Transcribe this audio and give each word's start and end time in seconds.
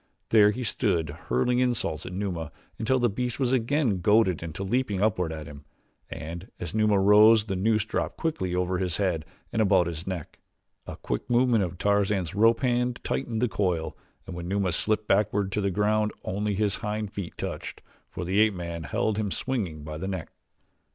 There 0.29 0.49
he 0.49 0.63
stood 0.63 1.11
hurling 1.29 1.59
insults 1.59 2.07
at 2.07 2.11
Numa 2.11 2.51
until 2.79 2.97
the 2.97 3.07
beast 3.07 3.39
was 3.39 3.53
again 3.53 4.01
goaded 4.01 4.41
into 4.41 4.63
leaping 4.63 4.99
upward 4.99 5.31
at 5.31 5.45
him, 5.45 5.63
and 6.09 6.49
as 6.59 6.73
Numa 6.73 6.99
rose 6.99 7.45
the 7.45 7.55
noose 7.55 7.85
dropped 7.85 8.17
quickly 8.17 8.55
over 8.55 8.79
his 8.79 8.97
head 8.97 9.25
and 9.53 9.61
about 9.61 9.85
his 9.85 10.07
neck. 10.07 10.39
A 10.87 10.95
quick 10.95 11.29
movement 11.29 11.63
of 11.63 11.77
Tarzan's 11.77 12.33
rope 12.33 12.61
hand 12.61 12.99
tightened 13.03 13.43
the 13.43 13.47
coil 13.47 13.95
and 14.25 14.35
when 14.35 14.47
Numa 14.47 14.71
slipped 14.71 15.07
backward 15.07 15.51
to 15.51 15.61
the 15.61 15.69
ground 15.69 16.13
only 16.23 16.55
his 16.55 16.77
hind 16.77 17.11
feet 17.13 17.37
touched, 17.37 17.83
for 18.09 18.25
the 18.25 18.39
ape 18.39 18.55
man 18.55 18.85
held 18.85 19.19
him 19.19 19.29
swinging 19.29 19.83
by 19.83 19.99
the 19.99 20.07
neck. 20.07 20.31